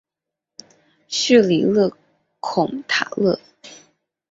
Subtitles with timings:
[1.07, 1.95] 叙里勒
[2.39, 3.39] 孔塔勒。